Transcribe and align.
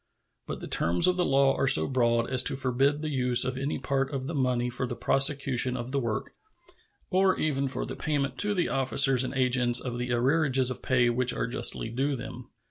But 0.47 0.61
the 0.61 0.67
terms 0.67 1.05
of 1.05 1.15
the 1.15 1.23
law 1.25 1.55
are 1.55 1.67
so 1.67 1.87
broad 1.87 2.27
as 2.27 2.41
to 2.45 2.55
forbid 2.55 3.03
the 3.03 3.11
use 3.11 3.45
of 3.45 3.55
any 3.55 3.77
part 3.77 4.11
of 4.11 4.25
the 4.25 4.33
money 4.33 4.67
for 4.67 4.87
the 4.87 4.95
prosecution 4.95 5.77
of 5.77 5.91
the 5.91 5.99
work, 5.99 6.31
or 7.11 7.37
even 7.39 7.67
for 7.67 7.85
the 7.85 7.95
payment 7.95 8.39
to 8.39 8.55
the 8.55 8.67
officers 8.67 9.23
and 9.23 9.35
agents 9.35 9.79
of 9.79 9.99
the 9.99 10.11
arrearages 10.11 10.71
of 10.71 10.81
pay 10.81 11.11
which 11.11 11.33
are 11.33 11.45
justly 11.45 11.89
due 11.89 12.15
to 12.15 12.17
them. 12.17 12.49